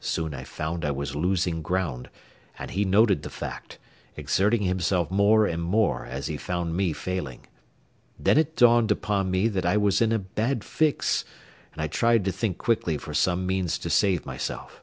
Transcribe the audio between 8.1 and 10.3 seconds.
Then it dawned upon me that I was in a